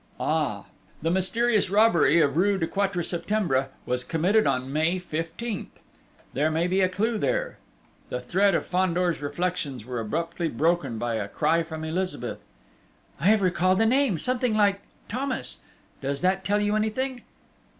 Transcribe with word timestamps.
Ah!... 0.19 0.65
The 1.03 1.11
mysterious 1.11 1.69
robbery 1.69 2.19
of 2.21 2.35
rue 2.35 2.57
du 2.57 2.65
Quatre 2.65 3.03
Septembre 3.03 3.69
was 3.85 4.03
committed 4.03 4.47
on 4.47 4.73
May 4.73 4.99
15th! 4.99 5.67
There 6.33 6.49
may 6.49 6.65
be 6.65 6.81
a 6.81 6.89
clue 6.89 7.19
there! 7.19 7.59
The 8.09 8.19
thread 8.19 8.55
of 8.55 8.65
Fandor's 8.65 9.21
reflections 9.21 9.85
were 9.85 9.99
abruptly 9.99 10.47
broken 10.47 10.97
by 10.97 11.17
a 11.17 11.27
cry 11.27 11.61
from 11.61 11.83
Elizabeth. 11.83 12.43
"I 13.19 13.25
have 13.27 13.43
recalled 13.43 13.79
a 13.79 13.85
name 13.85 14.17
something 14.17 14.55
like... 14.55 14.79
Thomas!... 15.07 15.59
Does 16.01 16.21
that 16.21 16.43
tell 16.43 16.59
you 16.59 16.75
anything?" 16.75 17.21